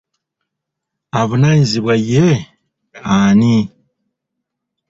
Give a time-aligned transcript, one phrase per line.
[1.19, 2.27] Avunaanyizibwa ye
[3.15, 3.57] ani?